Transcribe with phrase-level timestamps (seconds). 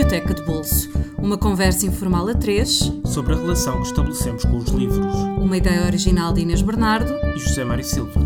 [0.00, 4.70] Biblioteca de Bolso, uma conversa informal a três sobre a relação que estabelecemos com os
[4.70, 5.14] livros.
[5.36, 8.18] Uma ideia original de Inês Bernardo e José Mário Silva.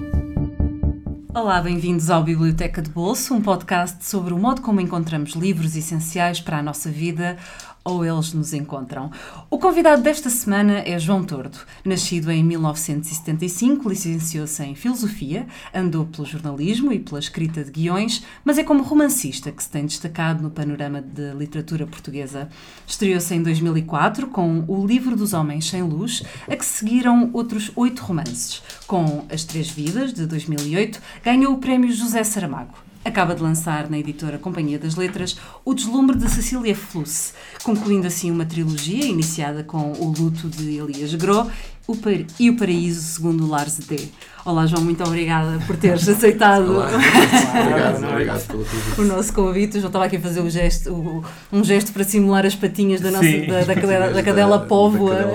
[1.34, 6.40] Olá, bem-vindos ao Biblioteca de Bolso, um podcast sobre o modo como encontramos livros essenciais
[6.40, 7.36] para a nossa vida
[7.84, 9.10] ou eles nos encontram.
[9.50, 11.58] O convidado desta semana é João Tordo.
[11.84, 18.56] Nascido em 1975, licenciou-se em Filosofia, andou pelo jornalismo e pela escrita de guiões, mas
[18.56, 22.48] é como romancista que se tem destacado no panorama da literatura portuguesa.
[22.86, 28.02] Estreou-se em 2004 com O Livro dos Homens Sem Luz, a que seguiram outros oito
[28.02, 28.62] romances.
[28.86, 33.98] Com As Três Vidas, de 2008, ganhou o prémio José Saramago acaba de lançar na
[33.98, 39.92] editora Companhia das Letras O Deslumbre de Cecília Fluss, concluindo assim uma trilogia iniciada com
[39.92, 41.48] O Luto de Elias Gros
[41.86, 41.94] o
[42.40, 44.08] e O Paraíso segundo Lars D.
[44.42, 46.88] Olá João, muito obrigada por teres aceitado Olá.
[47.60, 49.00] obrigado, obrigado pelo convite.
[49.00, 49.78] o nosso convite.
[49.78, 53.10] Eu estava aqui a fazer o gesto, o, um gesto para simular as patinhas da,
[53.10, 55.26] nossa, da, da, cadela, da cadela póvoa.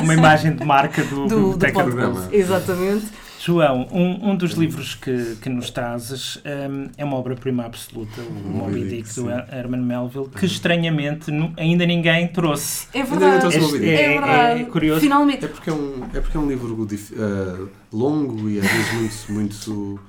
[0.00, 2.28] Uma imagem de marca do, do, do, do programa.
[2.30, 3.06] Exatamente.
[3.42, 8.48] João, um, um dos livros que, que nos trazes um, é uma obra-prima absoluta, o
[8.50, 12.86] Moby Dick, do Herman Melville, que estranhamente ainda ninguém trouxe.
[12.92, 13.46] É verdade.
[13.46, 14.60] Este, é, é, verdade.
[14.60, 15.00] É, curioso.
[15.00, 15.46] Finalmente.
[15.46, 19.56] É porque é um, é, porque é um livro uh, longo e às vezes muito,
[19.72, 20.00] muito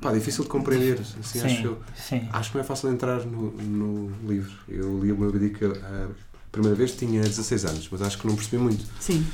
[0.00, 1.00] pá, difícil de compreender.
[1.00, 2.28] Assim, sim, acho, eu, sim.
[2.32, 4.52] acho que não é fácil entrar no, no livro.
[4.68, 5.64] Eu li o Moby Dick.
[5.64, 8.84] Uh, primeira vez tinha 16 anos, mas acho que não percebi muito.
[8.98, 9.24] Sim.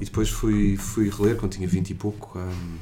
[0.00, 2.76] E depois fui, fui reler quando tinha 20 e pouco, um,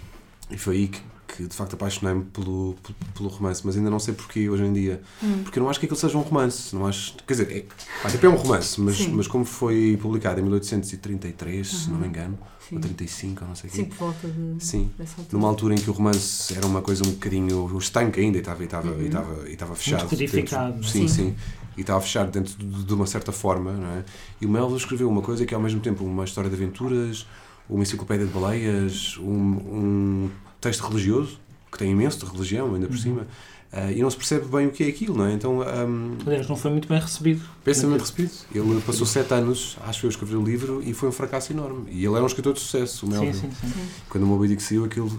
[0.50, 2.74] e foi aí que, que de facto apaixonei-me pelo,
[3.14, 5.02] pelo romance, mas ainda não sei porquê hoje em dia.
[5.22, 5.42] Hum.
[5.42, 8.28] Porque eu não acho que aquilo seja um romance, não acho, quer dizer, é, é
[8.28, 11.78] um romance, mas, mas como foi publicado em 1833, uhum.
[11.78, 12.76] se não me engano, Sim.
[12.76, 13.78] ou 35, ou não sei o quê.
[13.78, 14.64] Sim, por volta de.
[14.64, 14.90] Sim,
[15.30, 18.62] numa altura em que o romance era uma coisa um bocadinho estanque ainda e estava,
[18.62, 19.02] e estava, uhum.
[19.02, 20.00] e estava, e estava fechado.
[20.00, 20.84] Muito codificado.
[20.86, 21.36] Sim, sim, sim
[21.76, 24.04] e estava fechado dentro de, de uma certa forma, não é?
[24.40, 27.26] E o Melville escreveu uma coisa que é ao mesmo tempo uma história de aventuras,
[27.68, 30.30] uma enciclopédia de baleias, um, um
[30.60, 33.00] texto religioso, que tem imenso de religião ainda por uhum.
[33.02, 33.26] cima,
[33.72, 35.32] uh, e não se percebe bem o que é aquilo, não é?
[35.32, 37.42] Então, um, Aliás, não foi muito bem recebido.
[37.64, 38.32] bem recebido.
[38.54, 41.90] Ele passou sete anos, acho eu, a escrever o livro e foi um fracasso enorme.
[41.90, 43.34] E ele era um escritor de sucesso, o Melville.
[43.34, 43.88] Sim, sim, sim.
[44.08, 45.10] Quando o Moby Dick saiu, aquilo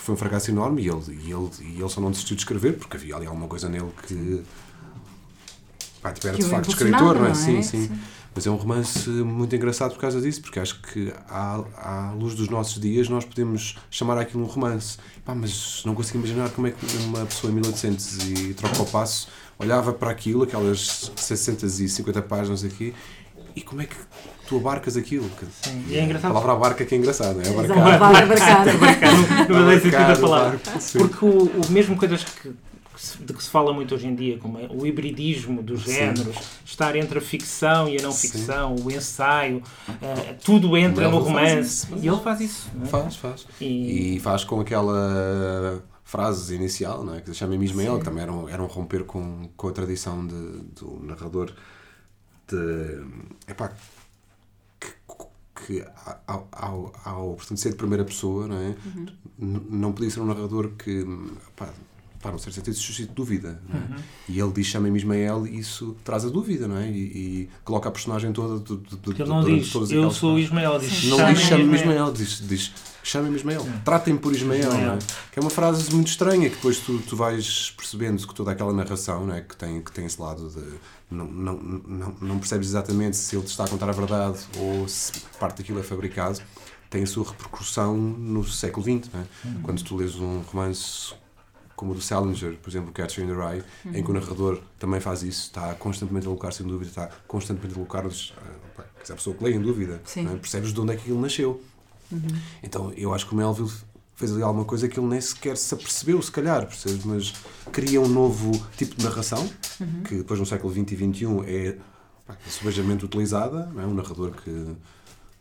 [0.00, 2.78] foi um fracasso enorme e ele, e, ele, e ele só não desistiu de escrever,
[2.78, 4.42] porque havia ali alguma coisa nele que
[6.02, 7.34] Pá, tipo, era de facto escritor, não é?
[7.34, 7.62] Sim, é?
[7.62, 7.98] sim, sim.
[8.34, 12.34] Mas é um romance muito engraçado por causa disso, porque acho que à, à luz
[12.34, 14.98] dos nossos dias nós podemos chamar aquilo um romance.
[15.24, 18.86] Pá, mas não consigo imaginar como é que uma pessoa em 1800 e troca o
[18.86, 19.28] passo
[19.58, 22.94] olhava para aquilo, aquelas 650 páginas aqui,
[23.54, 23.96] e como é que
[24.46, 25.28] tu abarcas aquilo?
[25.62, 26.30] Sim, e é engraçado.
[26.30, 27.94] A palavra abarca que é engraçada, é abarcar.
[27.94, 29.10] Abarcar, abarcar.
[29.50, 30.60] Não, não sentido da palavra.
[30.92, 32.24] Porque o, o mesmo coisas
[33.00, 36.36] que de que se fala muito hoje em dia, como é o hibridismo dos géneros,
[36.36, 36.42] Sim.
[36.64, 38.84] estar entre a ficção e a não ficção, Sim.
[38.84, 41.86] o ensaio, uh, tudo entra no romance.
[41.96, 42.70] E ele faz isso.
[42.82, 42.86] É?
[42.86, 43.46] Faz, faz.
[43.60, 44.16] E...
[44.16, 44.20] e...
[44.20, 47.20] faz com aquela frase inicial, não é?
[47.20, 50.26] que se chama Ismael, que também era um, era um romper com, com a tradição
[50.26, 50.34] de,
[50.80, 51.52] do narrador
[52.48, 53.04] de.
[53.48, 53.72] Epá,
[55.66, 55.84] que,
[56.26, 58.74] ao, ao, ao portanto, ser de primeira pessoa, não é?
[58.84, 59.06] Uhum.
[59.70, 61.06] Não podia ser um narrador que.
[61.48, 61.68] Epá,
[62.20, 63.60] para um certo sentido, suscita dúvida.
[63.72, 63.76] É?
[63.76, 64.02] Uhum.
[64.28, 66.88] E ele diz chama-me Ismael e isso traz a dúvida, não é?
[66.88, 68.62] E, e coloca a personagem toda.
[68.62, 72.46] De, de, de, ele não diz, eu sou Ismael, diz Não diz chama-me Ismael, diz,
[72.46, 72.72] diz
[73.02, 73.80] chama-me Ismael, uhum.
[73.84, 74.92] tratem-me por Ismael, Ismael.
[74.92, 74.98] É?
[75.32, 78.72] que é uma frase muito estranha que depois tu, tu vais percebendo que toda aquela
[78.72, 79.40] narração não é?
[79.40, 80.62] que, tem, que tem esse lado de.
[81.10, 84.86] Não, não, não, não percebes exatamente se ele te está a contar a verdade ou
[84.86, 86.40] se parte daquilo é fabricado
[86.90, 89.08] tem a sua repercussão no século XX.
[89.14, 89.18] É?
[89.46, 89.62] Uhum.
[89.62, 91.14] Quando tu lês um romance
[91.80, 93.94] como o do Salinger, por exemplo, Catcher in the Rye, uhum.
[93.94, 97.72] em que o narrador também faz isso, está constantemente a colocar-se em dúvida, está constantemente
[97.72, 98.34] a colocar-nos.
[98.76, 100.36] Uh, a pessoa que lê em dúvida, é?
[100.36, 101.58] percebes de onde é que ele nasceu.
[102.12, 102.20] Uhum.
[102.62, 103.72] Então eu acho que o Melville
[104.14, 107.02] fez ali alguma coisa que ele nem sequer se apercebeu, se calhar, percebes?
[107.06, 107.32] Mas
[107.72, 109.50] cria um novo tipo de narração,
[109.80, 110.02] uhum.
[110.02, 111.78] que depois no século XX e XXI é
[112.26, 113.86] pá, subejamente utilizada, é?
[113.86, 114.76] um narrador que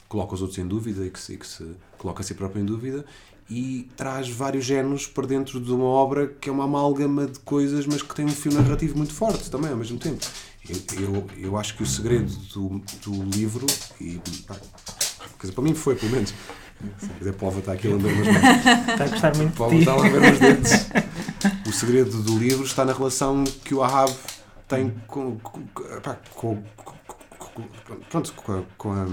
[0.08, 2.66] coloca os outros em dúvida e que se, que se coloca a si próprio em
[2.66, 3.06] dúvida
[3.50, 7.86] e traz vários géneros para dentro de uma obra que é uma amálgama de coisas,
[7.88, 10.24] mas que tem um fio narrativo muito forte também ao mesmo tempo.
[10.70, 13.66] Eu, eu, eu acho que o segredo do, do livro,
[14.00, 16.34] e quer dizer, para mim foi pelo menos.
[16.98, 18.36] Se quiser, Pova está aqui a lamber umas mãos.
[18.88, 20.72] Está a gostar muito Pova está a lamber os dentes.
[21.68, 24.14] O segredo do livro está na relação que o Ahab
[24.68, 25.62] tem com, com,
[26.36, 26.64] com,
[27.40, 27.64] com,
[28.10, 29.08] pronto, com, a, com a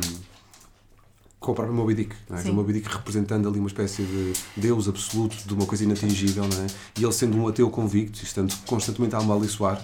[1.47, 2.43] com o próprio Moby Dick, não é?
[2.43, 6.65] o Moby Dick representando ali uma espécie de Deus absoluto, de uma coisa inatingível, não
[6.65, 6.67] é?
[6.99, 9.81] E ele sendo um ateu convicto, estando constantemente a amaldiçoar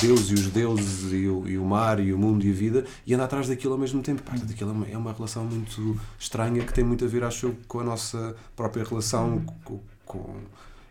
[0.00, 2.84] Deus e os deuses e o, e o, mar e o mundo e a vida
[3.04, 4.22] e anda atrás daquilo ao mesmo tempo.
[4.22, 7.46] Pá, aquilo é uma, é uma relação muito estranha que tem muito a ver, acho
[7.46, 10.36] eu, com a nossa própria relação com, com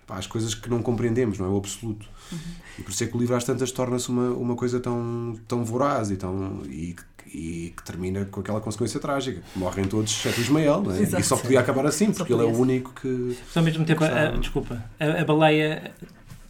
[0.06, 1.50] pá, as coisas que não compreendemos, não é?
[1.50, 2.06] O absoluto.
[2.34, 2.38] Uhum.
[2.80, 5.64] E por isso é que o livro às tantas torna-se uma, uma coisa tão, tão
[5.64, 9.42] voraz e, tão, e, e que termina com aquela consequência trágica.
[9.56, 11.02] Morrem todos, exceto Ismael, não é?
[11.02, 13.38] e só podia acabar assim, porque ele é o único que.
[13.46, 15.94] Mas ao mesmo tempo, a, desculpa, a, a, baleia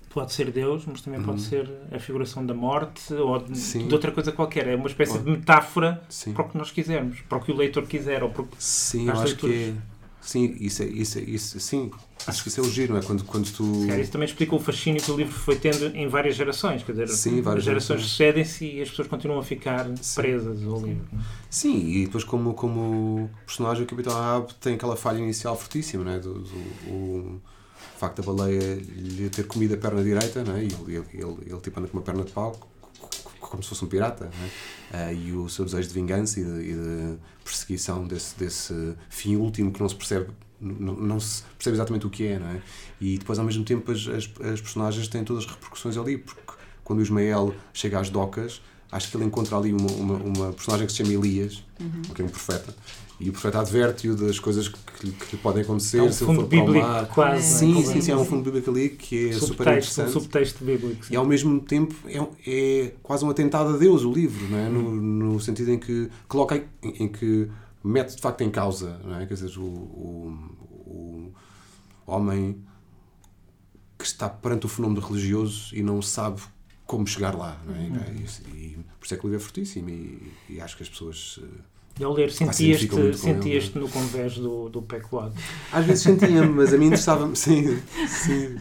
[0.10, 1.26] pode ser Deus, mas também uhum.
[1.26, 4.68] pode ser a figuração da morte ou de, de outra coisa qualquer.
[4.68, 6.34] É uma espécie de metáfora Sim.
[6.34, 8.24] para o que nós quisermos, para o que o leitor quiser.
[8.24, 9.95] Ou para, Sim, eu acho que é.
[10.26, 11.92] Sim, isso, é, isso, é, isso, sim,
[12.26, 13.04] acho que isso é o giro, não é?
[13.04, 13.86] Quando, quando tu.
[14.02, 16.82] isso também explica o fascínio que o livro foi tendo em várias gerações.
[16.84, 20.22] Quer dizer, sim, várias gerações sucedem-se e as pessoas continuam a ficar sim.
[20.22, 21.06] presas ao livro.
[21.14, 21.18] É?
[21.48, 26.12] Sim, e depois, como, como personagem, o Capitão Ahab tem aquela falha inicial fortíssima, não
[26.14, 26.20] é?
[26.20, 26.58] Do, do
[26.88, 27.42] o,
[27.96, 30.64] facto da baleia lhe ter comido a perna direita, não é?
[30.64, 32.58] E ele, ele, ele, ele tipo anda com uma perna de pau,
[33.50, 34.30] como se fosse um pirata,
[34.92, 35.12] é?
[35.12, 39.36] uh, e o seu desejo de vingança e de, e de, perseguição desse, desse fim
[39.36, 42.62] último que não se percebe, não, não, se percebe exatamente o que é, não é?
[43.00, 46.42] E depois, ao mesmo tempo, as, as, as personagens têm todas as repercussões ali, porque
[46.84, 48.62] quando o Ismael chega às docas,
[48.92, 52.02] acho que ele encontra ali uma, uma, uma personagem que se chama Elias, uhum.
[52.14, 52.74] que é um profeta,
[53.20, 56.48] e o profeta adverte-o das coisas que, que podem acontecer é um se ele for
[56.48, 57.08] bíblico, para o mar.
[57.08, 60.10] Quase, sim, sim, sim, é um fundo bíblico ali que é subtexto, super interessante.
[60.10, 61.06] Um subtexto bíblico.
[61.06, 61.14] Sim.
[61.14, 64.70] E ao mesmo tempo é, é, quase um atentado a Deus o livro, não é?
[64.70, 67.50] no, no sentido em que coloca em, em, que
[67.82, 69.26] mete de facto em causa, não é?
[69.26, 70.38] Quer dizer, o, o,
[70.86, 71.34] o
[72.06, 72.62] homem
[73.98, 76.42] que está perante o fenómeno religioso e não sabe
[76.86, 77.80] como chegar lá, não é?
[77.80, 78.26] Uhum.
[78.54, 80.90] E, e, por isso é que o livro é fortíssimo e, e acho que as
[80.90, 81.40] pessoas
[81.96, 85.34] eh, e ao ler, sentias-te sentias no convés do, do peculado?
[85.72, 87.36] Às vezes sentia-me, mas a mim interessava-me.
[87.38, 88.58] Sim, sim.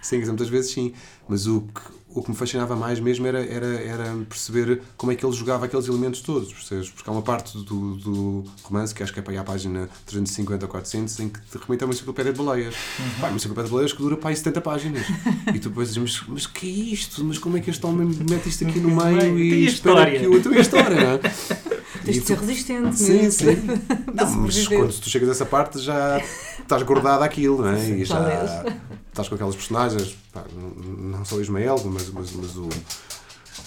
[0.00, 0.92] Sim, muitas vezes sim.
[1.26, 1.80] Mas o que,
[2.14, 5.64] o que me fascinava mais mesmo era, era, era perceber como é que ele jogava
[5.64, 6.90] aqueles elementos todos, percebes?
[6.90, 9.88] Porque há uma parte do, do romance, que acho que é para ir à página
[10.06, 12.74] 350 ou 400, em que de repente é uma enciclopédia de baleias.
[12.74, 13.20] Uhum.
[13.20, 15.06] Pá, uma enciclopédia de baleias que dura para aí 70 páginas.
[15.54, 17.24] e tu depois dizes, mas, mas que é isto?
[17.24, 20.54] Mas como é que este homem mete isto aqui no meio e, espera que o...
[20.54, 21.74] A história, não é?
[22.04, 22.96] Tens de ser resistente.
[22.96, 23.56] Sim, sim.
[24.14, 26.20] não, mas quando tu chegas a essa parte já
[26.58, 27.90] estás gordada aquilo, não é?
[27.90, 28.64] E já
[29.08, 32.68] estás com aquelas personagens, pá, não só o Ismael, mas, mas, mas o,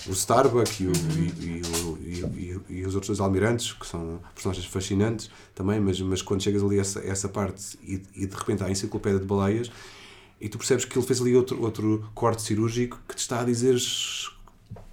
[0.07, 0.91] o Starbuck e, o,
[2.01, 6.43] e, e, e, os outros dois almirantes, que são personagens fascinantes também, mas, mas quando
[6.43, 9.71] chegas ali a essa, essa parte e, e de repente há a enciclopédia de baleias
[10.39, 13.43] e tu percebes que ele fez ali outro, outro corte cirúrgico que te está a
[13.43, 13.77] dizer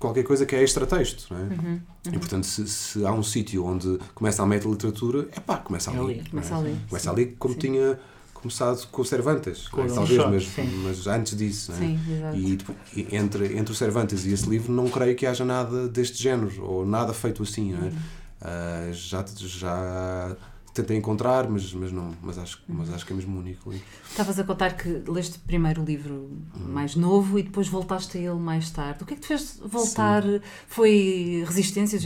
[0.04, 1.42] qualquer coisa que é extra-texto, não é?
[1.42, 1.80] Uhum, uhum.
[2.12, 6.00] E portanto, se, se há um sítio onde começa a meta-literatura, é pá, começa ali.
[6.00, 6.28] ali.
[6.30, 6.58] Começa, é?
[6.58, 6.76] ali.
[6.88, 7.60] começa ali como Sim.
[7.60, 7.98] tinha
[8.34, 9.86] começado com o Cervantes, com é?
[9.86, 10.48] talvez, mas,
[10.84, 11.72] mas antes disso.
[11.72, 11.76] É?
[11.76, 11.98] Sim,
[12.34, 12.58] e,
[13.00, 16.62] e, entre, entre o Cervantes e esse livro, não creio que haja nada deste género,
[16.62, 17.72] ou nada feito assim.
[17.72, 17.90] Não é?
[17.90, 20.36] Uh, já, já
[20.74, 23.72] tentei encontrar, mas, mas não, mas acho, mas acho que é mesmo único.
[24.10, 26.72] Estavas a contar que leste primeiro o livro uhum.
[26.72, 29.04] mais novo e depois voltaste a ele mais tarde.
[29.04, 30.24] O que é que te fez voltar?
[30.24, 30.40] Sim.
[30.66, 31.98] Foi resistência?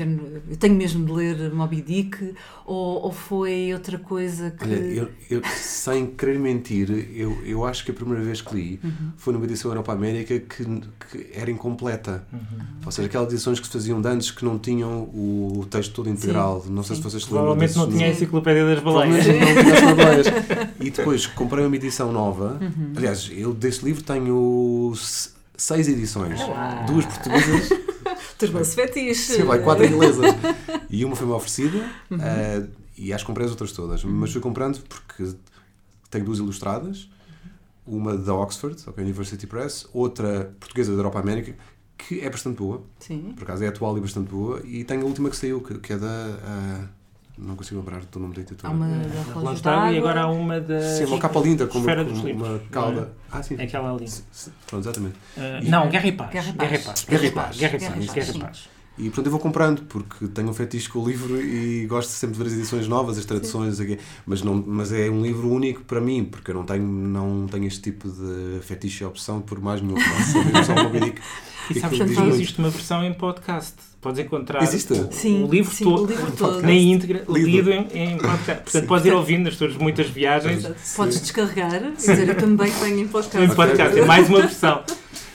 [0.50, 2.34] Eu tenho mesmo de ler Moby Dick?
[2.66, 4.64] Ou, ou foi outra coisa que.
[4.64, 8.80] Olha, eu, eu, sem querer mentir, eu, eu acho que a primeira vez que li
[8.84, 9.12] uhum.
[9.16, 10.64] foi numa edição Europa América que,
[11.10, 12.26] que era incompleta.
[12.30, 12.58] Uhum.
[12.84, 16.10] Ou seja, aquelas edições que se faziam de antes que não tinham o texto todo
[16.10, 16.62] integral.
[16.62, 16.72] Sim.
[16.72, 17.02] Não sei Sim.
[17.02, 17.56] se vocês se lembram.
[17.56, 19.26] Provavelmente não tinha a enciclopédia das Baleias.
[20.80, 22.58] e depois comprei uma edição nova.
[22.60, 22.92] Uhum.
[22.96, 24.92] Aliás, eu deste livro tenho
[25.56, 26.40] seis edições.
[26.40, 26.84] Uau.
[26.86, 27.68] Duas portuguesas.
[28.38, 29.34] Turma-se fetiche.
[29.34, 30.34] Sim, vai, quatro inglesas.
[30.88, 31.78] E uma foi-me oferecida.
[32.10, 32.18] Uhum.
[32.18, 34.04] Uh, e acho que comprei as outras todas.
[34.04, 34.10] Uhum.
[34.12, 35.34] Mas fui comprando porque
[36.10, 37.08] tenho duas ilustradas.
[37.86, 39.88] Uma da Oxford, okay, University Press.
[39.92, 41.54] Outra portuguesa da Europa América
[41.98, 42.82] que é bastante boa.
[43.00, 43.34] Sim.
[43.34, 44.62] Por acaso é atual e bastante boa.
[44.64, 46.06] E tenho a última que saiu, que, que é da.
[46.06, 46.97] Uh,
[47.38, 48.72] não consigo lembrar do nome da editora.
[48.72, 50.80] Há uma da Relógio e agora há uma da.
[50.80, 53.12] Sim, uma capa linda com uma, uma cauda.
[53.30, 53.54] Ah, sim.
[53.60, 54.06] Aquela ali.
[54.66, 55.16] Pronto, exatamente.
[55.36, 55.68] Uh, e...
[55.68, 56.30] Não, Guerra e Paz.
[56.30, 57.04] Guerra e Paz.
[57.04, 57.56] Guerra e Paz.
[57.56, 58.68] Guerra e Paz.
[58.98, 62.36] E portanto eu vou comprando, porque tenho um fetiche com o livro e gosto sempre
[62.36, 63.98] de ver as edições novas, as traduções, aqui.
[64.26, 67.66] mas, não, mas é um livro único para mim, porque eu não tenho, não tenho
[67.66, 69.94] este tipo de fetiche e opção por mais nenhum.
[69.94, 70.90] Não, só um
[71.70, 73.74] e sabes que existe uma versão em podcast.
[74.00, 74.92] Podes encontrar Existe?
[74.92, 78.62] O, sim, o, livro, sim, todo, o livro todo, na íntegra, lido em, em podcast.
[78.62, 80.64] Portanto, podes ir ouvindo nas tuas muitas viagens.
[80.96, 81.22] Podes sim.
[81.22, 83.52] descarregar e dizer eu também tenho em podcast.
[83.52, 84.84] Em podcast, é mais uma versão.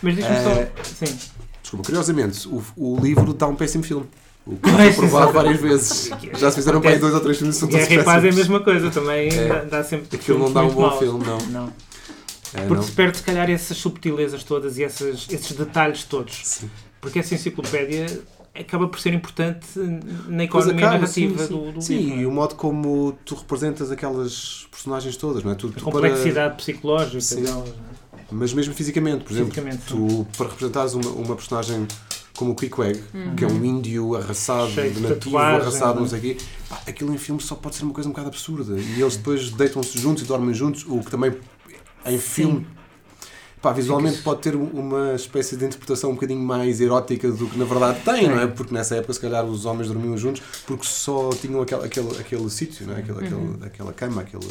[0.01, 0.49] Mas diz-me só.
[0.51, 1.42] Eh, sim.
[1.73, 4.05] Desculpa, curiosamente, o, o livro dá um péssimo filme.
[4.45, 6.11] O que foi provado várias vezes.
[6.37, 7.63] Já se fizeram para aí dois ou três filmes.
[7.63, 9.29] Guerra e Paz é a mesma coisa também.
[9.29, 10.15] É, dá, dá sempre.
[10.15, 11.37] Aquilo não dá um bom filme, não.
[11.47, 11.73] não.
[12.53, 12.83] É, Porque não?
[12.83, 16.41] se perde, se calhar, essas subtilezas todas e essas, esses detalhes todos.
[16.43, 16.69] Sim.
[17.01, 18.05] Porque essa enciclopédia
[18.53, 19.65] acaba por ser importante
[20.27, 21.53] na economia acaba, narrativa sim, sim.
[21.53, 22.15] do, do sim, livro.
[22.15, 25.55] Sim, e o modo como tu representas aquelas personagens todas, não é?
[25.55, 26.57] Tu, a complexidade para...
[26.57, 27.43] psicológica sim.
[27.43, 27.69] delas.
[27.69, 28.02] É?
[28.33, 31.87] Mas mesmo fisicamente, por exemplo, fisicamente, tu para representares uma, uma personagem
[32.35, 33.35] como o Queequeg, uhum.
[33.35, 36.37] que é um índio arrasado, de nativo, arrasado, não sei o quê,
[36.67, 38.79] pá, aquilo em filme só pode ser uma coisa um bocado absurda.
[38.79, 41.33] E eles depois deitam-se juntos e dormem juntos, o que também
[42.05, 42.65] em filme
[43.63, 47.63] Pá, visualmente pode ter uma espécie de interpretação um bocadinho mais erótica do que na
[47.63, 48.45] verdade tem, não é?
[48.45, 52.49] Porque nessa época, se calhar, os homens dormiam juntos porque só tinham aquele, aquele, aquele
[52.49, 52.99] sítio, não é?
[52.99, 53.53] aquele, uhum.
[53.53, 54.45] aquele, aquela cama, aquele.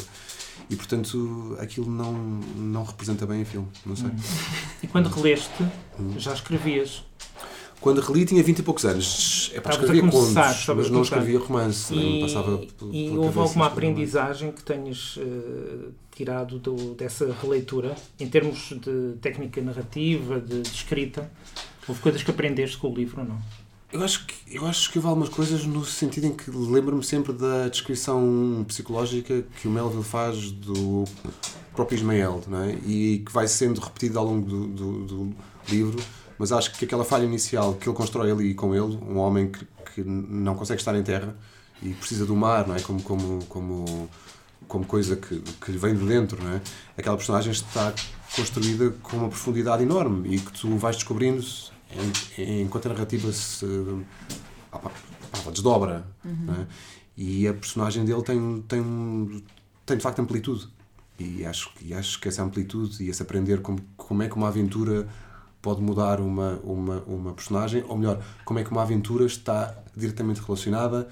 [0.67, 4.07] E portanto, aquilo não, não representa bem o filme, não sei.
[4.07, 4.15] Uhum.
[4.81, 5.63] E quando releste,
[6.17, 7.03] já escrevias
[7.79, 9.51] quando reli tinha 20 e poucos anos.
[9.53, 11.93] É para escrever contos, mas não escrevia romance.
[11.93, 18.69] E, passava e houve alguma aprendizagem que tenhas uh, tirado do, dessa releitura, em termos
[18.69, 21.31] de técnica narrativa, de, de, escrita?
[21.87, 23.41] Houve coisas que aprendeste com o livro ou não?
[23.91, 27.31] Eu acho que, eu acho que houve algumas coisas no sentido em que lembro-me sempre
[27.31, 31.03] da descrição psicológica que o Melville faz do
[31.75, 32.73] próprio Ismael, não é?
[32.85, 35.35] e que vai sendo repetida ao longo do, do, do
[35.69, 36.01] livro
[36.37, 39.65] mas acho que aquela falha inicial que ele constrói ali com ele, um homem que,
[39.93, 41.35] que não consegue estar em terra
[41.81, 42.81] e precisa do mar, não é?
[42.81, 44.09] Como, como, como,
[44.67, 46.61] como coisa que, que lhe vem de dentro, não é?
[46.97, 47.93] Aquela personagem está
[48.35, 51.43] construída com uma profundidade enorme e que tu vais descobrindo
[52.37, 53.65] enquanto a narrativa se
[54.71, 54.91] opa,
[55.39, 56.05] opa, desdobra.
[56.25, 56.53] Uhum.
[56.61, 56.67] É?
[57.15, 59.43] E a personagem dele tem, tem,
[59.85, 60.67] tem de facto amplitude.
[61.19, 64.47] E acho, e acho que essa amplitude e esse aprender como, como é que uma
[64.47, 65.07] aventura
[65.61, 70.41] pode mudar uma, uma, uma personagem, ou melhor, como é que uma aventura está diretamente
[70.41, 71.07] relacionada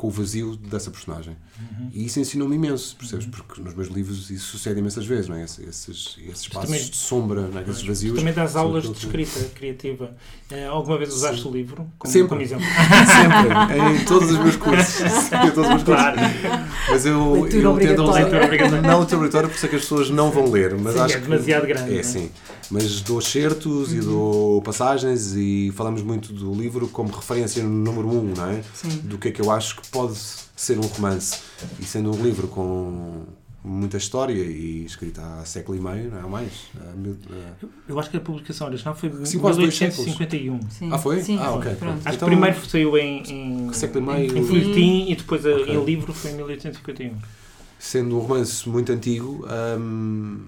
[0.00, 1.36] com o vazio dessa personagem.
[1.60, 1.90] Uhum.
[1.92, 3.26] E isso ensinou-me imenso, percebes?
[3.26, 3.32] Uhum.
[3.32, 5.44] Porque nos meus livros isso sucede imensas vezes, não é?
[5.44, 7.64] Esses, esses, esses espaços também, de sombra, não é?
[7.64, 8.18] esses vazios.
[8.18, 10.16] Também das aulas de escrita criativa.
[10.50, 11.48] Uh, alguma vez usaste Sim.
[11.48, 12.28] o livro como, Sempre.
[12.28, 12.64] como exemplo?
[13.12, 14.00] Sempre.
[14.00, 15.00] em todos os meus cursos.
[15.04, 15.84] em todos os meus cursos.
[15.84, 16.16] Claro.
[16.88, 18.82] Mas eu, leitura eu tento ler.
[18.82, 20.74] Não leitura obrigatória, porque sei que as pessoas não vão ler.
[20.78, 21.94] Mas sim, acho é demasiado que, grande.
[21.94, 22.02] É, é?
[22.02, 22.30] sim
[22.70, 23.98] mas dou certos uhum.
[23.98, 28.62] e dou passagens e falamos muito do livro como referência número um, não é?
[28.72, 28.88] Sim.
[29.02, 30.16] Do que é que eu acho que pode
[30.56, 31.38] ser um romance.
[31.78, 33.24] E sendo um livro com
[33.62, 36.52] muita história e escrita há século e meio, não é mais?
[37.88, 40.60] Eu acho que a publicação original foi em 1851.
[40.70, 40.90] Sim.
[40.92, 41.22] Ah, foi?
[41.22, 41.74] Sim, ah, ok.
[41.74, 42.00] Pronto.
[42.04, 44.38] Acho então, que primeiro saiu em, em, século e meio.
[44.38, 45.74] em folhetim e depois okay.
[45.74, 47.14] em livro foi em 1851.
[47.78, 49.46] Sendo um romance muito antigo,
[49.78, 50.40] hum,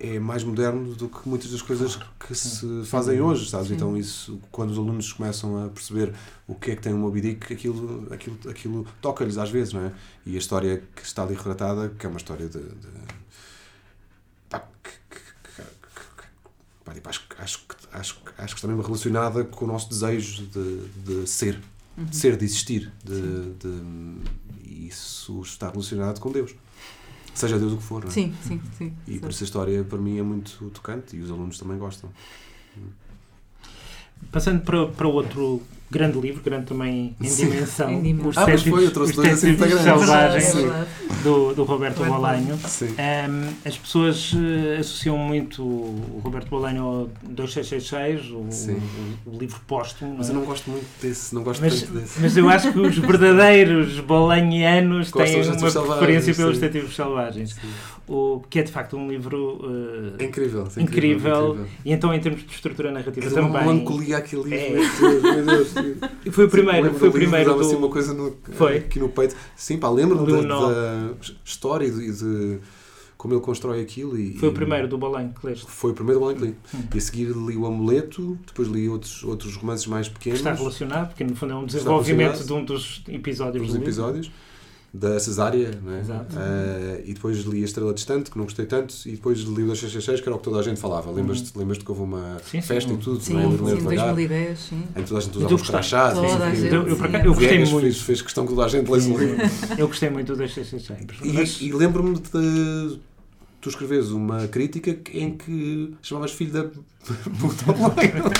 [0.00, 3.68] é mais moderno do que muitas das coisas que se fazem hoje, sabes?
[3.68, 3.74] Sim.
[3.74, 6.14] Então isso, quando os alunos começam a perceber
[6.46, 9.80] o que é que tem um Moby Dick, aquilo, aquilo, aquilo toca-lhes às vezes, não
[9.80, 9.92] é?
[10.24, 12.60] E a história que está ali retratada, que é uma história de...
[12.60, 12.88] de
[14.48, 15.62] pá, que, que,
[16.84, 20.86] pá, tipo, acho, acho, acho, acho que está mesmo relacionada com o nosso desejo de,
[21.04, 21.60] de ser,
[21.96, 22.04] uhum.
[22.04, 26.54] de ser, de existir, de, de, isso está relacionado com Deus
[27.38, 28.02] seja Deus o que for.
[28.02, 28.12] Não é?
[28.12, 28.92] Sim, sim, sim.
[29.06, 29.18] E sim.
[29.18, 32.10] por isso a história para mim é muito tocante e os alunos também gostam.
[34.32, 37.90] Passando para, para outro grande livro, grande também em dimensão.
[37.92, 38.28] Em dimensão.
[38.28, 40.86] Os ah, mas foi, eu trouxe dois assim Selvagens, é
[41.22, 42.54] do, do Roberto Bolanho.
[42.54, 49.60] Um, as pessoas uh, associam muito o Roberto Bolanho ao 2666, o, o, o livro
[49.66, 50.14] póstumo.
[50.18, 52.20] Mas eu não gosto muito desse, não gosto mas, desse.
[52.20, 57.54] Mas eu acho que os verdadeiros bolanhianos têm uma preferência pelos detetives selvagens.
[57.54, 57.68] Sim.
[58.06, 61.92] O, que é de facto um livro uh, é incrível, é incrível, incrível, incrível, E
[61.92, 63.50] então, em termos de estrutura narrativa é também.
[63.52, 65.32] melancolia aquele livro, é.
[65.32, 65.74] meu Deus.
[66.30, 67.60] Foi o primeiro, foi o primeiro do...
[67.60, 68.78] assim uma coisa no, foi?
[68.78, 69.34] aqui no peito.
[69.56, 72.58] Sim, pá, lembro-me da, da, história e de, de,
[73.16, 74.18] como ele constrói aquilo.
[74.18, 75.66] E, foi o primeiro do Balém que leste.
[75.68, 76.56] Foi o primeiro do Balém que li.
[76.74, 76.88] Hum.
[76.94, 80.40] E a seguir li o Amuleto, depois li outros, outros romances mais pequenos.
[80.40, 84.26] Está relacionado, porque no fundo é um desenvolvimento de um dos episódios dos episódios.
[84.26, 84.48] Livro
[84.92, 86.02] da Cesária, né?
[86.08, 89.66] Uh, e depois li A Estrela Distante, que não gostei tanto, e depois li o
[89.66, 91.10] 266, que era o que toda a gente falava.
[91.10, 91.60] Lembras-te uhum.
[91.60, 92.96] lembras que houve uma sim, festa sim.
[92.96, 93.76] e tudo, sim, não é?
[93.76, 94.84] Sim, 2010, sim.
[94.96, 96.16] Em toda a gente usava os crachás.
[96.16, 96.24] Eu,
[96.70, 97.80] eu, eu gostei muito.
[97.80, 99.36] Fez, fez questão que toda a gente lesse o livro.
[99.76, 101.60] Eu gostei muito do 266.
[101.60, 102.98] E, e lembro-me de
[103.68, 106.64] tu escreves uma crítica em que chamavas filho da
[107.38, 107.64] puta.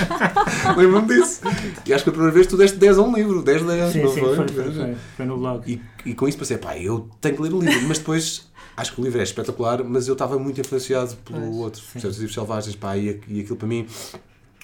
[0.75, 1.41] Lembro-me disso.
[1.85, 4.01] E acho que a primeira vez tu deste 10 a um livro, 10 10, sim,
[4.01, 4.35] não sim, foi?
[4.35, 5.71] Foi, foi, foi, foi no blog.
[5.71, 8.93] E, e com isso pensei, pá, eu tenho que ler o livro, mas depois acho
[8.93, 11.83] que o livro é espetacular, mas eu estava muito influenciado pelo pois, outro.
[11.95, 13.85] Os Livros Selvagens, pá, e, e aquilo para mim,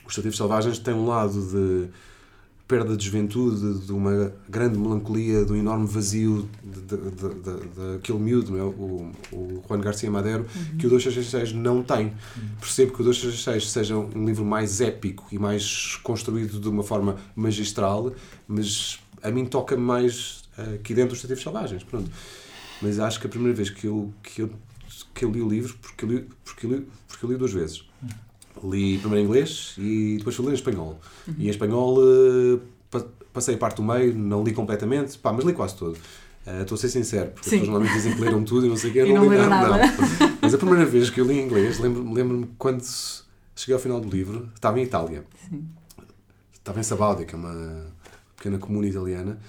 [0.06, 1.90] os Selvagens tem um lado de
[2.68, 8.64] perda de juventude, de uma grande melancolia, de um enorme vazio daquele miúdo, é?
[8.64, 10.78] o, o Juan Garcia Madero, uhum.
[10.78, 12.08] que o 266 não tem.
[12.08, 12.50] Uhum.
[12.60, 17.18] Percebo que o 266 seja um livro mais épico e mais construído de uma forma
[17.36, 18.12] magistral,
[18.48, 21.84] mas a mim toca mais aqui dentro dos Detetivos Selvagens.
[21.84, 22.10] Pronto.
[22.82, 24.52] Mas acho que a primeira vez que eu, que eu,
[25.14, 27.54] que eu li o livro, porque eu li, porque eu li, porque eu li duas
[27.54, 27.84] vezes.
[28.02, 28.25] Uhum.
[28.70, 31.00] Li primeiro em inglês e depois fui ler em espanhol.
[31.28, 31.36] Uhum.
[31.38, 32.62] E em espanhol uh,
[33.34, 35.98] passei a parte do meio, não li completamente, pá, mas li quase todo.
[36.46, 37.56] Uh, estou a ser sincero, porque Sim.
[37.56, 39.32] as pessoas normalmente dizem que leram tudo e não sei o quê, eu não, não
[39.32, 39.50] li nada.
[39.50, 39.86] nada.
[39.88, 40.38] Não.
[40.42, 42.84] Mas a primeira vez que eu li em inglês, lembro-me lembro quando
[43.56, 45.26] cheguei ao final do livro, estava em Itália.
[45.50, 45.66] Sim.
[46.54, 47.88] Estava em Sabaudia, que é uma
[48.36, 49.40] pequena comuna italiana,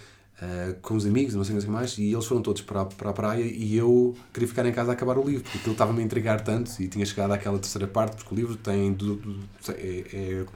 [0.42, 3.10] uh, com os amigos, não sei o que mais, e eles foram todos para, para
[3.10, 6.00] a praia e eu queria ficar em casa a acabar o livro, porque aquilo estava-me
[6.00, 8.92] a intrigar tanto e tinha chegado àquela terceira parte, porque o livro tem.
[8.92, 10.46] Do, do, é, é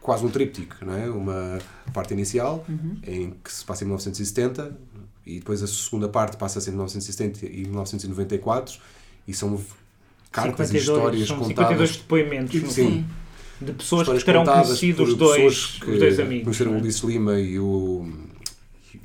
[0.00, 1.08] quase um tríptico, não é?
[1.08, 1.58] Uma
[1.94, 2.98] parte inicial, uhum.
[3.06, 4.76] em que se passa em 1970,
[5.24, 8.78] e depois a segunda parte passa-se em 1970 e 1994,
[9.26, 9.58] e são
[10.30, 11.88] cartas 52, e histórias são contadas.
[11.88, 13.06] 52 depoimentos, Sim.
[13.58, 16.44] de pessoas que terão conhecido os dois, que os dois amigos.
[16.44, 16.76] Conheceram é?
[16.76, 18.06] o Ulisses Lima e o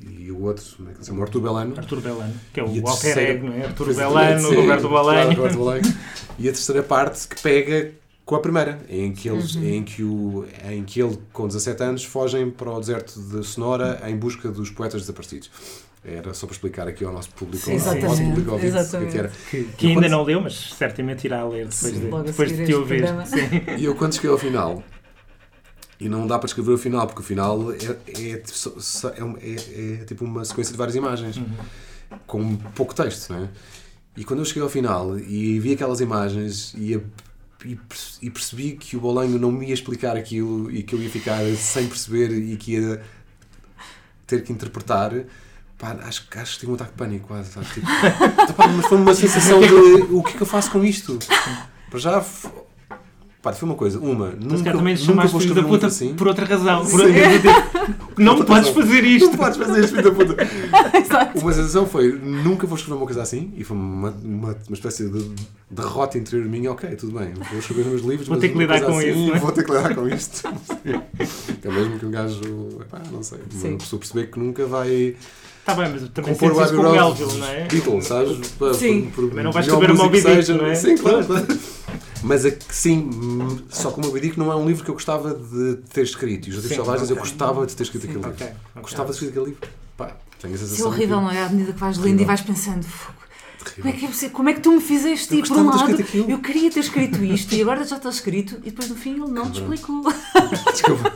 [0.02, 1.24] e o outro, como é que se chama?
[1.24, 1.74] Artur Belano.
[1.78, 3.66] Artur Belano, que é o alter ego, não é?
[3.66, 5.36] Artur Belano, Roberto Balanho.
[5.36, 5.82] Claro,
[6.38, 7.92] e a terceira parte que pega
[8.30, 9.64] com a primeira, em que, eles, uhum.
[9.64, 14.02] em, que o, em que ele, com 17 anos, fogem para o deserto de Sonora
[14.06, 15.50] em busca dos poetas desaparecidos.
[16.06, 18.78] Era só para explicar aqui ao nosso público, Sim, ao nosso público ouvinte,
[19.12, 19.32] que, era.
[19.50, 20.12] que, que ainda quando...
[20.12, 22.00] não leu, mas certamente irá ler depois Sim.
[22.00, 23.04] de, depois de te ouvir.
[23.80, 24.84] E eu, quando cheguei ao final,
[26.00, 28.44] e não dá para escrever o final, porque o final é, é, é,
[29.42, 31.50] é, é tipo uma sequência de várias imagens, uhum.
[32.26, 33.50] com pouco texto, não é?
[34.16, 37.00] E quando eu cheguei ao final e vi aquelas imagens e a
[37.66, 41.44] e, percebi que o Bolanho não me ia explicar aquilo e que eu ia ficar
[41.56, 43.02] sem perceber e que ia
[44.26, 45.12] ter que interpretar.
[45.78, 47.52] Pá, acho, acho que tive um ataque de pânico quase.
[47.52, 47.66] Sabe?
[47.68, 47.88] Tipo,
[48.76, 51.20] mas foi uma sensação de o que é que eu faço com isto?
[51.90, 52.26] Para já
[53.42, 56.14] Pá, foi uma coisa, uma, nunca, também nunca vou escrever um puta assim.
[56.14, 56.86] por outra razão.
[56.86, 57.16] Por outra...
[58.18, 58.84] não outra podes razão.
[58.84, 59.30] fazer isto.
[59.30, 60.36] Não podes fazer isto, filho da puta.
[61.42, 65.10] uma sensação foi, nunca vou escrever uma coisa assim, e foi uma, uma, uma espécie
[65.10, 65.32] de
[65.72, 68.82] derrota interior minha, ok, tudo bem, vou escrever os meus livros, vou ter que lidar
[68.82, 69.34] com assim, isso.
[69.34, 69.40] É?
[69.40, 70.48] Vou ter que lidar com isto.
[71.64, 72.42] é mesmo que um gajo,
[72.82, 75.16] epá, não sei, uma pessoa perceber que nunca vai...
[75.62, 77.68] Está bem, mas também sentes isso com o Melville, não é?
[77.68, 78.38] Beatles, sabes?
[78.76, 79.04] Sim.
[79.16, 80.76] Por, por, mas não vais escrever uma Moby Dick, não é?
[80.76, 81.48] Sim, claro, claro.
[82.24, 83.10] Mas é que sim,
[83.70, 86.48] só como eu digo, não é um livro que eu gostava de ter escrito.
[86.48, 87.16] E os Jardim Selvagens okay.
[87.16, 88.62] eu gostava de ter escrito sim, aquele okay, livro.
[88.72, 88.82] Okay.
[88.82, 89.70] Gostava de escrever aquele livro.
[89.98, 90.76] Pá, tenho a sensação.
[90.76, 91.44] Isso é horrível, não é?
[91.44, 92.86] À medida que vais lendo e vais pensando.
[93.76, 95.36] Como é, que é, como é que tu me fizeste?
[95.36, 95.92] E por um lado,
[96.28, 99.32] eu queria ter escrito isto e agora já está escrito e depois no fim ele
[99.32, 100.02] não te explicou.
[100.72, 101.14] Desculpa.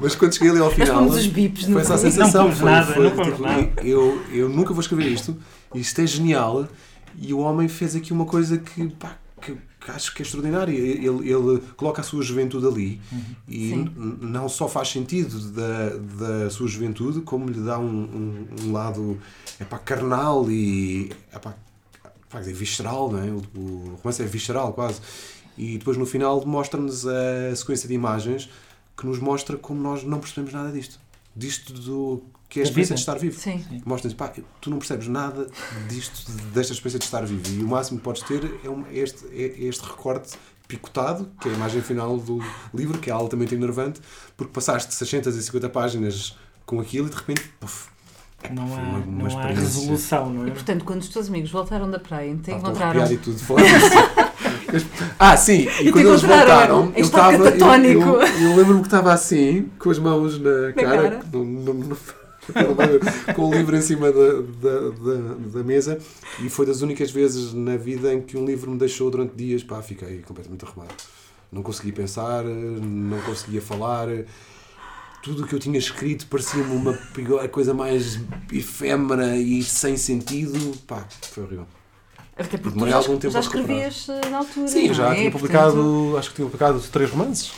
[0.00, 2.48] Mas quando cheguei ali ao final, os bips, foi essa a sensação.
[2.48, 3.72] Não foi, nada, foi, não tipo, nada.
[3.82, 5.36] Eu, eu nunca vou escrever isto,
[5.74, 6.68] isto é genial
[7.16, 10.72] e o homem fez aqui uma coisa que, pá, que, que acho que é extraordinária.
[10.72, 13.34] Ele, ele coloca a sua juventude ali uhum.
[13.48, 13.74] e
[14.20, 15.90] não só faz sentido da,
[16.40, 19.18] da sua juventude, como lhe dá um, um, um lado
[19.60, 21.54] epá, carnal e epá,
[22.28, 23.30] epá, é visceral, não é?
[23.30, 25.00] O, o romance é visceral quase.
[25.56, 28.48] E depois no final mostra-nos a sequência de imagens
[28.96, 31.00] que nos mostra como nós não percebemos nada disto.
[31.34, 33.38] Disto do que é a experiência de estar vivo.
[33.38, 33.62] Sim.
[33.84, 35.46] Mostra-nos, pá, tu não percebes nada
[35.88, 37.42] disto, desta experiência de estar vivo.
[37.48, 41.48] E o máximo que podes ter é, um, é este, é este recorte picotado, que
[41.48, 42.40] é a imagem final do
[42.72, 44.00] livro, que é altamente enervante,
[44.36, 47.88] porque passaste 650 páginas com aquilo e de repente, puf,
[48.50, 50.48] não há, uma, uma não há resolução, não é?
[50.48, 53.10] E portanto, quando os teus amigos voltaram da praia, te encontraram.
[53.10, 53.64] E tudo fora.
[55.18, 57.34] ah, sim, e, e quando eles voltaram, eu estava.
[57.34, 61.20] Eu, eu, eu lembro-me que estava assim, com as mãos na, na cara, cara.
[61.32, 61.96] No, no, no,
[63.34, 65.98] com o livro em cima da, da, da, da, mesa
[66.42, 69.62] e foi das únicas vezes na vida em que um livro me deixou durante dias,
[69.62, 70.94] pá, fiquei completamente arrumado.
[71.50, 74.08] Não conseguia pensar, não conseguia falar.
[75.22, 76.96] Tudo o que eu tinha escrito parecia-me uma
[77.50, 78.20] coisa mais
[78.52, 80.76] efêmera e sem sentido.
[80.86, 81.77] Pá, foi horrível.
[82.38, 84.68] Até porque já, algum tempo já escrevias eh, na altura.
[84.68, 85.16] Sim, já é?
[85.16, 86.18] tinha publicado, Portanto...
[86.18, 87.52] acho que tinha publicado três romances.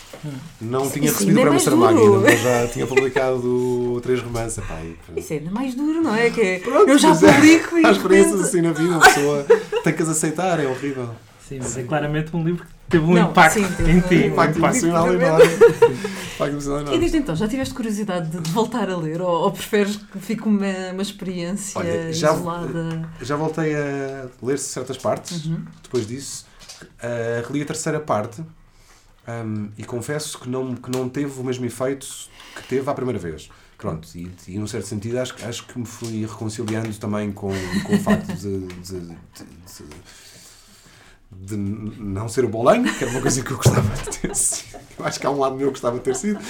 [0.61, 4.59] Não Isso tinha recebido o prémio Saramago mas já tinha publicado três romances.
[4.59, 4.81] Epá,
[5.17, 6.31] Isso é ainda mais duro, não é?
[6.31, 7.15] Que é, Pronto, eu já é.
[7.15, 7.81] publico é.
[7.83, 7.87] e.
[7.87, 9.47] Há experiências assim na vida, a pessoa
[9.85, 11.11] tem que as aceitar, é horrível.
[11.51, 14.15] Sim, mas é claramente um livro que teve um não, impacto sim, em ti.
[14.15, 15.45] Um impacto emocional enorme.
[16.91, 20.43] E diz então, já tiveste curiosidade de voltar a ler ou, ou preferes que fique
[20.45, 23.11] uma, uma experiência Olha, já, isolada?
[23.21, 25.63] Já voltei a ler certas partes, uhum.
[25.83, 26.47] depois disso.
[26.83, 28.43] Uh, reli a terceira parte
[29.29, 32.07] Um, e confesso que não, que não teve o mesmo efeito
[32.57, 33.51] que teve à primeira vez.
[33.79, 37.53] Pronto, e, e num certo sentido acho, acho que me fui reconciliando também com,
[37.85, 39.15] com o facto de, de, de, de,
[41.31, 44.81] não ser o bolanho, que era uma coisa que eu gostava de ter sido.
[44.99, 46.41] Eu acho que há um lado meu que gostava de ter sido,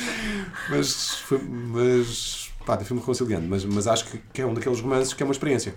[0.68, 3.46] mas, foi, mas pá, fui-me reconciliando.
[3.46, 5.74] Mas, mas acho que, que é um daqueles romances que é uma experiência.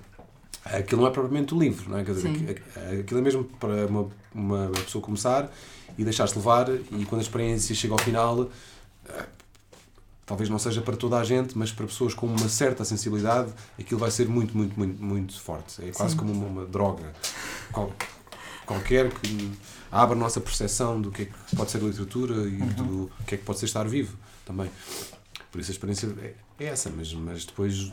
[0.65, 2.03] Aquilo não é propriamente o livro, não é?
[2.03, 2.63] Quer dizer,
[3.01, 5.51] aquilo é mesmo para uma, uma pessoa começar
[5.97, 8.49] e deixar-se levar, e quando a experiência chega ao final,
[9.07, 9.25] eh,
[10.25, 13.99] talvez não seja para toda a gente, mas para pessoas com uma certa sensibilidade, aquilo
[13.99, 15.83] vai ser muito, muito, muito, muito forte.
[15.83, 16.19] É quase Sim.
[16.19, 17.13] como uma, uma droga.
[17.71, 17.91] Qual,
[18.65, 19.51] qualquer que
[19.91, 22.67] abra a nossa percepção do que é que pode ser a literatura e uhum.
[22.67, 24.69] do que é que pode ser estar vivo também.
[25.51, 27.91] Por isso a experiência é, é essa, mas, mas depois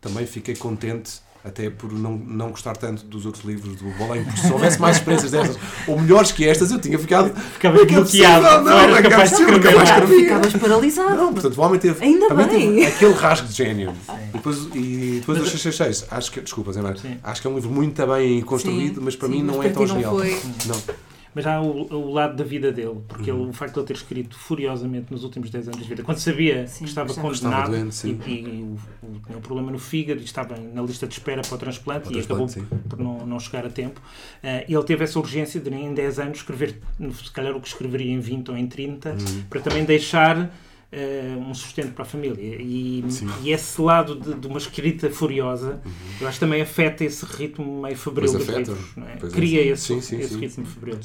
[0.00, 4.40] também fiquei contente até por não, não gostar tanto dos outros livros do Bolenho, porque
[4.40, 7.34] se houvesse mais experiências destas, ou melhores que estas, eu tinha ficado.
[7.34, 10.06] Ficava bloqueado, não, não, não, capaz de escrever.
[10.06, 11.16] Ficavas paralisado.
[11.16, 12.04] Não, portanto, o homem teve.
[12.04, 12.48] Ainda bem.
[12.48, 13.92] Teve aquele rasgo de gênio.
[14.32, 16.80] E depois, e depois o 666, acho que, desculpa, Zé
[17.22, 19.04] acho que é um livro muito bem construído, Sim.
[19.04, 20.16] mas para Sim, mim não é tão genial.
[20.16, 21.02] Não
[21.34, 23.42] mas há o, o, lado da vida dele, porque uhum.
[23.42, 26.18] ele, o facto de ele ter escrito furiosamente nos últimos 10 anos de vida, quando
[26.18, 30.24] sabia sim, que estava condenado doente, e, e o, tinha um problema no fígado e
[30.24, 32.66] estava na lista de espera para o transplante, e acabou sim.
[32.88, 36.38] por não, não chegar a tempo, uh, ele teve essa urgência de em 10 anos
[36.38, 39.16] escrever, se calhar o que escreveria em 20 ou em 30, uhum.
[39.48, 40.52] para também deixar
[40.92, 42.36] uh, um sustento para a família.
[42.40, 43.04] E,
[43.42, 45.92] e esse lado de, de, uma escrita furiosa, uhum.
[46.20, 48.78] eu acho que também afeta esse ritmo meio febril dos livros.
[48.96, 49.26] É?
[49.28, 49.66] Cria é.
[49.68, 50.98] esse, sim, sim, esse ritmo febril.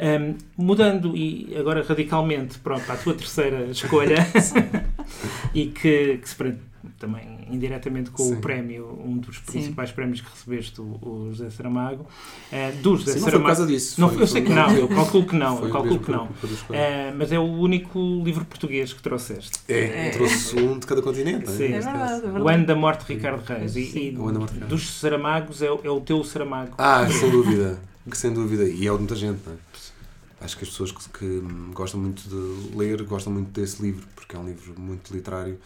[0.00, 4.16] Um, mudando e agora radicalmente para a tua terceira escolha,
[5.54, 8.34] e que, que se prende também indiretamente com Sim.
[8.34, 9.94] o prémio, um dos principais Sim.
[9.94, 12.06] prémios que recebeste, o, o José Saramago.
[12.52, 13.30] Uh, do José Sim, não Saramago.
[13.30, 14.00] Foi por causa disso.
[14.00, 15.64] Não, foi, eu sei que não, eu calculo que não.
[15.64, 16.24] eu calculo que não.
[16.24, 19.60] Uh, mas é o único livro português que trouxeste.
[19.68, 20.10] É, é.
[20.10, 21.50] trouxe um de cada continente.
[21.50, 22.44] Sim, é, é verdade, é verdade.
[22.44, 23.76] O Ano da Morte de Ricardo Reis.
[23.76, 24.16] E, e
[24.68, 26.74] dos Saramagos é, é o teu Saramago.
[26.78, 27.78] Ah, sem dúvida.
[28.12, 28.64] sem dúvida.
[28.64, 29.56] E é o de muita gente, não é?
[30.40, 34.36] Acho que as pessoas que, que gostam muito de ler gostam muito desse livro, porque
[34.36, 35.58] é um livro muito literário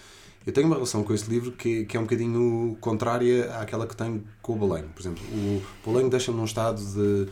[0.47, 3.97] eu tenho uma relação com esse livro que, que é um bocadinho contrária àquela que
[3.97, 4.89] tenho com o Bolenho.
[4.89, 7.29] Por exemplo, o Bolenho deixa-me num estado de.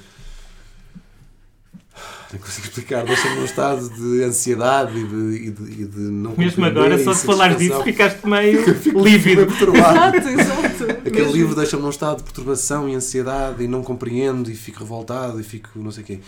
[2.33, 6.37] Não consigo explicar, deixa-me num estado de ansiedade e de, e de, e de não
[6.37, 8.65] Mesmo agora, só de falar disso, ficaste meio
[9.03, 9.43] lívido.
[9.51, 10.85] exato, exato.
[10.93, 11.33] Aquele Mesmo.
[11.33, 15.43] livro deixa-me num estado de perturbação e ansiedade e não compreendo e fico revoltado e
[15.43, 16.21] fico não sei o quê.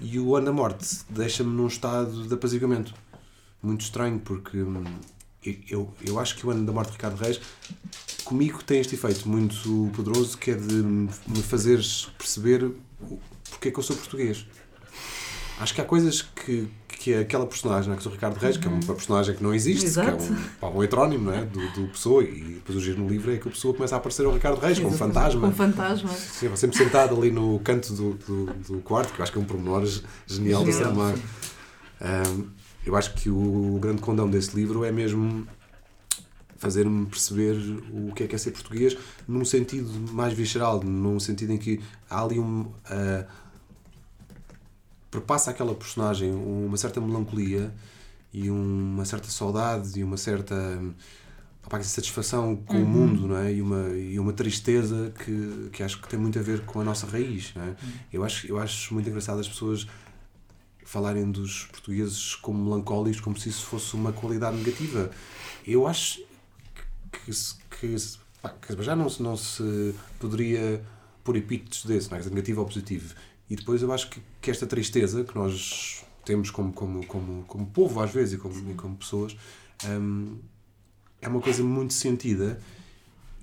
[0.00, 2.94] E o Ano da Morte deixa-me num estado de apaziguamento.
[3.60, 4.84] Muito estranho, porque hum,
[5.68, 7.40] eu, eu acho que o ano da morte de Ricardo Reis
[8.24, 12.70] comigo tem este efeito muito poderoso que é de me fazeres perceber
[13.50, 14.46] porque é que eu sou português.
[15.60, 18.70] Acho que há coisas que, que é aquela personagem, que sou Ricardo Reis, que é
[18.70, 18.94] uma uhum.
[18.94, 20.16] personagem que não existe, Exato.
[20.16, 21.44] que é um, pá, um heterónimo não é?
[21.44, 23.98] do, do Pessoa, e depois o giro no livro é que o Pessoa começa a
[23.98, 25.40] aparecer o Ricardo Reis, como fantasma.
[25.40, 26.10] Como fantasma.
[26.10, 29.40] Sim, sempre sentado ali no canto do, do, do, quarto, que eu acho que é
[29.40, 30.64] um pormenor genial, genial.
[30.64, 31.18] do Saramago.
[32.00, 35.46] Um, eu acho que o grande condão desse livro é mesmo
[36.56, 37.56] fazer-me perceber
[37.92, 41.80] o que é que é ser português num sentido mais visceral, num sentido em que
[42.10, 42.62] há ali um.
[42.62, 43.48] Uh,
[45.10, 47.72] perpassa aquela personagem uma certa melancolia
[48.32, 50.54] e uma certa saudade e uma certa
[51.64, 52.82] opa, satisfação com uhum.
[52.82, 53.52] o mundo não é?
[53.52, 56.84] e, uma, e uma tristeza que, que acho que tem muito a ver com a
[56.84, 57.52] nossa raiz.
[57.54, 57.68] Não é?
[57.68, 57.74] Uhum.
[58.12, 59.86] eu, acho, eu acho muito engraçado as pessoas
[60.88, 65.10] falarem dos portugueses como melancólicos, como se isso fosse uma qualidade negativa.
[65.66, 66.24] Eu acho
[67.12, 67.30] que,
[67.78, 67.94] que,
[68.62, 70.82] que já não, não se poderia
[71.22, 72.18] pôr epítetos desse, é?
[72.30, 73.14] negativo ou positivo.
[73.50, 77.66] E depois eu acho que, que esta tristeza que nós temos como, como, como, como
[77.66, 79.36] povo, às vezes, e como, e como pessoas,
[79.86, 80.38] hum,
[81.20, 82.58] é uma coisa muito sentida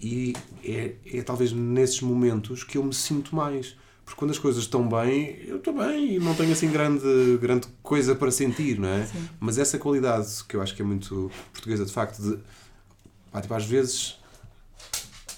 [0.01, 3.75] e é, é talvez nesses momentos que eu me sinto mais.
[4.05, 7.67] Porque quando as coisas estão bem, eu estou bem e não tenho assim grande, grande
[7.81, 9.05] coisa para sentir, não é?
[9.07, 9.27] Sim.
[9.39, 12.37] Mas essa qualidade que eu acho que é muito portuguesa, de facto, de
[13.31, 14.17] pá, tipo, às vezes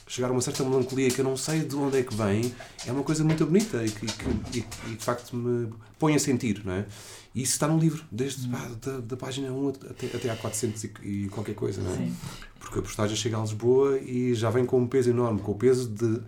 [0.06, 2.53] chegar a uma certa melancolia que eu não sei de onde é que vem,
[2.86, 4.06] é uma coisa muito bonita e que,
[4.58, 6.86] e, e, de facto me põe a sentir, não é?
[7.36, 10.84] E isso está no livro, desde pá, da, da, página 1 até, até à 400
[10.84, 11.97] e, e qualquer coisa, não é?
[11.97, 12.15] Sim.
[12.60, 15.56] Porque a postagem chega a Lisboa e já vem com um peso enorme, com o
[15.56, 16.19] peso de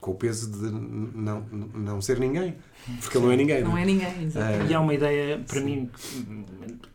[0.00, 1.40] com o peso de não,
[1.74, 2.56] não ser ninguém.
[3.00, 3.62] Porque ele não é ninguém.
[3.62, 3.82] Não, não é?
[3.82, 4.64] é ninguém, exatamente.
[4.64, 5.64] Uh, e há uma ideia, para Sim.
[5.64, 5.90] mim,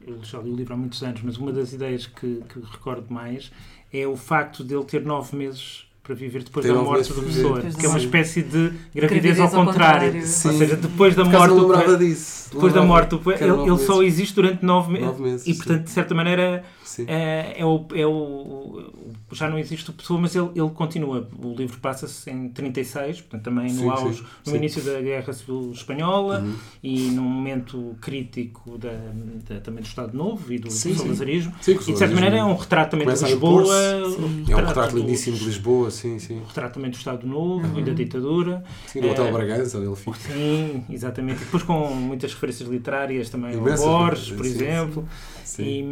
[0.05, 3.11] eu já li o livro há muitos anos, mas uma das ideias que, que recordo
[3.11, 3.51] mais
[3.91, 7.61] é o facto de ele ter nove meses para viver depois da morte da pessoa,
[7.61, 10.13] que é uma espécie de gravidez, gravidez ao contrário.
[10.13, 10.19] contrário.
[10.19, 11.53] Ou seja, depois da morte.
[11.53, 12.49] Lembrava disso.
[12.53, 15.47] Depois da morte, ele, ele só existe durante nove, me nove meses.
[15.47, 16.63] E, portanto, de certa maneira,
[17.07, 18.91] é, é, o, é o.
[19.31, 21.27] Já não existe o pessoa, mas ele, ele continua.
[21.37, 24.57] O livro passa-se em 36, portanto, também no sim, auge, sim, no sim.
[24.57, 26.55] início da Guerra Civil Espanhola uhum.
[26.81, 28.93] e num momento crítico da,
[29.49, 31.53] da, também do Estado Novo e do, sim, do salazarismo.
[31.67, 33.75] e de certa maneira é um retrato também de Lisboa.
[34.47, 36.41] É um retrato lindíssimo de Lisboa, sim, sim.
[36.47, 37.79] Retrato também do Estado Novo uhum.
[37.79, 38.63] e da ditadura.
[38.87, 40.17] Sim, no Hotel é, Bragança, ele fica.
[40.19, 41.41] Sim, exatamente.
[41.41, 45.03] E depois com muitas referências literárias também, o Borges, por exemplo.
[45.03, 45.34] Sim.
[45.59, 45.83] E...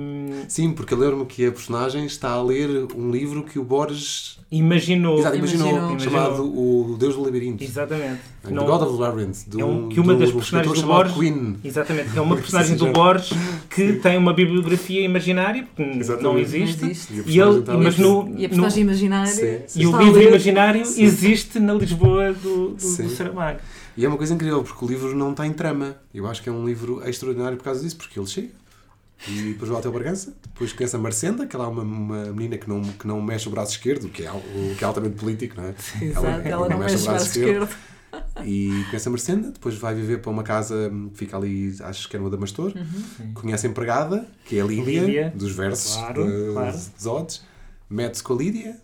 [0.48, 4.40] Sim, porque eu lembro-me que a personagem está a ler um livro que o Borges
[4.52, 6.00] imaginou, Exato, imaginou, imaginou.
[6.00, 7.64] chamado O Deus do Labirinto.
[7.64, 8.22] Exatamente.
[8.44, 9.48] The Não, God of the Labyrinth.
[9.48, 11.18] Do, é um, que uma das personagens do Borges.
[11.18, 11.58] Queen.
[11.64, 13.38] Exatamente, é uma personagem do Borges
[13.70, 16.24] que tem uma bibliografia imaginária, porque exatamente.
[16.24, 16.82] não existe.
[16.82, 17.24] Não existe.
[17.26, 19.32] E, ele, mas no, e a personagem no, imaginária.
[19.32, 19.82] Sim, sim.
[19.82, 21.04] E o livro imaginário sim.
[21.04, 23.60] existe na Lisboa do, do, do Saramago.
[23.96, 25.96] E é uma coisa incrível, porque o livro não tem trama.
[26.14, 28.50] Eu acho que é um livro extraordinário por causa disso, porque ele chega
[29.28, 32.58] e depois vai ao Bragança, depois conhece a Marcenda, que ela é uma, uma menina
[32.58, 35.56] que não, que não mexe o braço esquerdo, que é, o, que é altamente político,
[35.60, 35.76] não é?
[36.04, 37.64] Exato, ela, ela não, mexe o braço esquerdo.
[37.64, 37.94] esquerdo.
[38.46, 42.16] E conhece a Marcenda, depois vai viver para uma casa que fica ali, acho que
[42.16, 42.74] era uma da Mastor.
[42.76, 43.34] Uhum.
[43.34, 45.34] Conhece a empregada, que é a Lídia, Lídia.
[45.36, 46.78] dos versos claro, claro.
[46.78, 47.42] dos Odes.
[47.90, 48.78] Mete-se com a Lídia.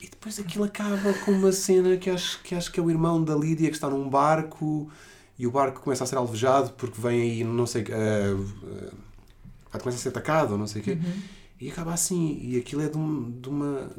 [0.00, 3.22] E depois aquilo acaba com uma cena que acho, que acho que é o irmão
[3.22, 4.90] da Lídia que está num barco
[5.38, 9.98] e o barco começa a ser alvejado porque vem aí, não sei, uh, uh, começa
[9.98, 10.92] a ser atacado ou não sei o quê.
[10.92, 11.22] Uhum.
[11.60, 12.38] E acaba assim.
[12.42, 13.90] E aquilo é de, um, de uma.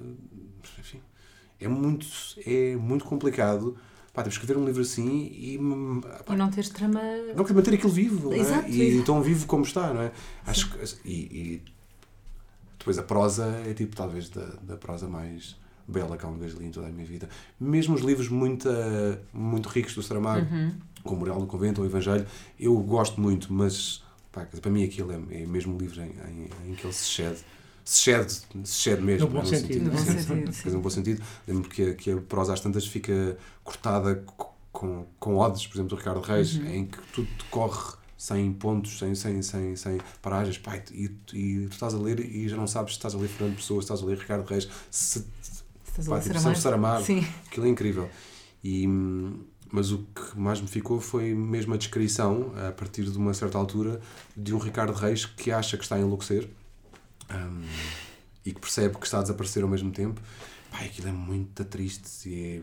[0.80, 1.02] Enfim,
[1.60, 2.08] é muito,
[2.46, 3.76] é muito complicado.
[4.14, 5.60] Pá, temos que escrever um livro assim e.
[6.26, 7.02] Pá, e não teres trama.
[7.36, 8.34] Não, que manter aquilo vivo.
[8.34, 8.84] Exato, não é?
[8.84, 10.12] E tão vivo como está, não é?
[10.46, 10.78] Acho que.
[11.04, 11.62] E, e,
[12.80, 16.68] depois a prosa é tipo, talvez, da, da prosa mais bela que alguma vez li
[16.68, 17.28] em toda a minha vida.
[17.60, 18.70] Mesmo os livros muito,
[19.34, 20.46] muito ricos do Saramago.
[20.54, 20.72] Uhum
[21.06, 22.26] como Moral do Convento ou Evangelho,
[22.60, 26.76] eu gosto muito, mas pá, para mim aquilo é, é mesmo livro em, em, em,
[26.76, 27.38] que ele se cede.
[27.84, 29.28] Se cede, se cede mesmo.
[29.28, 29.86] No bom sentido.
[29.86, 30.70] No bom sentido, sim.
[30.72, 31.24] No bom sentido.
[31.48, 34.24] Lembro que, que a prosa às tantas fica cortada
[34.72, 36.66] com, com odes, por exemplo, do Ricardo Reis, uhum.
[36.68, 41.74] em que tudo decorre sem pontos, sem, sem, sem, sem paragens, pá, e, e, tu
[41.74, 44.02] estás a ler e já não sabes se estás a ler Fernando Pessoa, se estás
[44.02, 45.24] a ler Ricardo Reis, se,
[45.88, 47.06] estás pá, a ler tipo, Saramago.
[47.06, 47.26] Sim.
[47.46, 48.10] Aquilo é incrível.
[48.64, 48.88] E,
[49.72, 53.58] mas o que mais me ficou foi mesmo a descrição, a partir de uma certa
[53.58, 54.00] altura,
[54.36, 56.50] de um Ricardo Reis que acha que está a enlouquecer
[57.32, 57.64] um,
[58.46, 60.22] e que percebe que está a desaparecer ao mesmo tempo.
[60.72, 62.62] Pá, aquilo é muito triste e, é,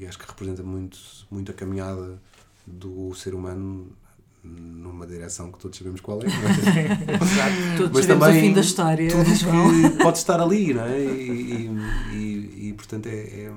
[0.00, 0.98] e acho que representa muito,
[1.30, 2.20] muito a caminhada
[2.66, 3.90] do ser humano
[4.44, 6.26] numa direção que todos sabemos qual é.
[6.26, 7.76] é?
[7.78, 9.08] todos Mas também o fim da história.
[9.08, 10.98] Tudo que pode estar ali, não é?
[10.98, 11.70] E,
[12.12, 13.52] e, e, e portanto, é, é,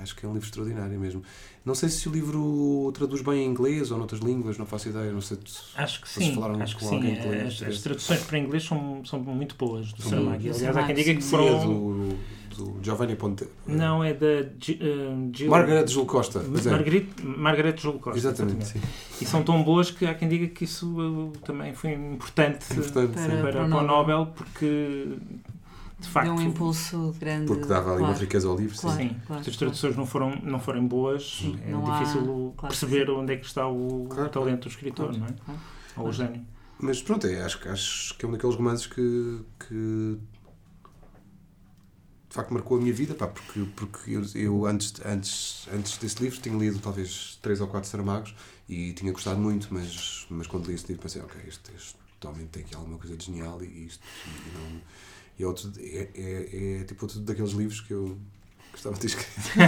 [0.00, 1.22] acho que é um livro extraordinário mesmo.
[1.62, 5.12] Não sei se o livro traduz bem em inglês ou noutras línguas, não faço ideia.
[5.12, 6.34] Não sei se acho que sim.
[6.34, 7.00] Falaram acho que sim.
[7.46, 10.36] As, as, traduções para inglês são, são muito boas do Saramago.
[10.36, 12.16] Aliás, há quem diga que foram.
[12.60, 13.46] Do, Giovanni Ponte.
[13.66, 15.50] Não, é da uh, Gil...
[15.50, 16.42] Margaret Jul Costa.
[16.42, 18.18] Margaret, Margaret Jul Costa.
[18.18, 18.88] Exatamente, exatamente.
[19.20, 23.12] E são tão boas que há quem diga que isso uh, também foi importante, importante
[23.12, 25.16] para, para, para, o Nobel, porque
[25.98, 26.26] de facto.
[26.26, 27.46] Deu um impulso grande.
[27.46, 28.14] Porque dava ali claro.
[28.14, 28.78] uma riqueza ao livro.
[28.78, 29.16] Claro, sim.
[29.26, 33.34] Claro, Se as traduções não, foram, não forem boas, sim, é difícil há, perceber onde
[33.34, 35.34] é que está o, o talento do escritor, não é?
[35.96, 36.42] Ou o gênio.
[36.78, 40.18] Mas pronto, é, acho, acho que é um daqueles romances que, que
[42.30, 46.22] de facto marcou a minha vida, pá, porque, porque eu, eu, antes, antes, antes desse
[46.22, 48.36] livro tinha lido talvez três ou quatro Saramagos
[48.68, 52.50] e tinha gostado muito, mas, mas quando li esse livro pensei, ok, este, este totalmente
[52.50, 54.80] tem aqui alguma coisa de genial e isto e não,
[55.40, 58.16] e é, outro, é, é, é tipo outro daqueles livros que eu
[58.70, 59.30] gostava de ter escrito.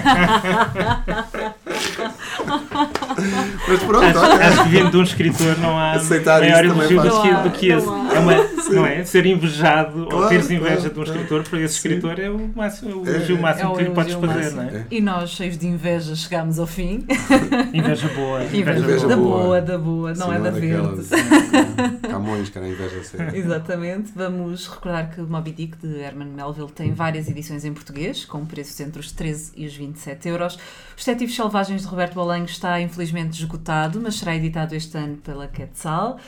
[3.69, 4.49] Mas pronto, acho, olha.
[4.49, 7.67] acho que vindo de um escritor não há Aceitar maior elogio do que, do que
[7.73, 7.87] esse.
[7.87, 8.35] É uma,
[8.71, 9.05] não é?
[9.05, 12.51] Ser invejado claro, ou teres inveja claro, de um escritor, para esse escritor é o,
[12.55, 14.63] máximo, o elogio é, máximo é que lhe podes fazer, máximo.
[14.63, 14.87] não é?
[14.91, 17.05] E nós, cheios de inveja, chegámos ao fim.
[17.73, 18.45] Inveja boa.
[18.45, 19.17] Inveja, inveja boa.
[19.17, 19.43] boa.
[19.43, 21.09] Da boa, da boa, não Sim, é da verde.
[22.09, 23.37] Camões, que era inveja séria.
[23.37, 24.13] Exatamente.
[24.15, 28.45] Vamos recordar que o Moby Dick, de Herman Melville, tem várias edições em português, com
[28.45, 30.59] preços entre os 13 e os 27 euros.
[30.97, 35.49] Os Detetivos Selvagens de Roberto Bolanho está infelizmente esgotado, mas será editado este ano pela
[35.49, 36.19] Quetzal.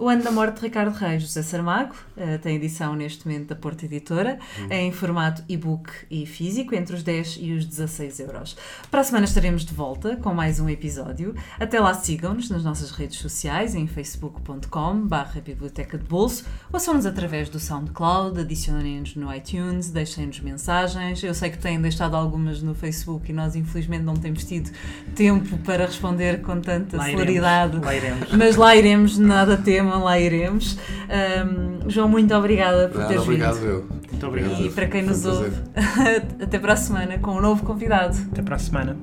[0.00, 3.56] O Ano da Morte de Ricardo Reis, José Sarmago, uh, tem edição neste momento da
[3.56, 4.66] Porta Editora, uhum.
[4.70, 8.56] em formato e-book e físico, entre os 10 e os 16 euros.
[8.92, 11.34] Para a semana estaremos de volta com mais um episódio.
[11.58, 17.48] Até lá sigam-nos nas nossas redes sociais, em facebook.com barra biblioteca de bolso, ouçam-nos através
[17.48, 21.24] do SoundCloud, adicionem-nos no iTunes, deixem-nos mensagens.
[21.24, 24.70] Eu sei que têm deixado algumas no Facebook e nós infelizmente não temos tido
[25.16, 27.78] tempo para responder com tanta lá celeridade.
[27.78, 28.32] Iremos, lá iremos.
[28.32, 29.56] Mas lá iremos, nada
[29.88, 30.78] tema, lá iremos.
[31.08, 33.66] Um, João, muito obrigada por teres obrigado, vindo.
[33.66, 33.86] Eu.
[34.10, 34.60] Muito obrigado.
[34.60, 35.52] E para quem nos ouve,
[36.42, 38.16] até para a semana com um novo convidado.
[38.30, 38.96] Até para a semana.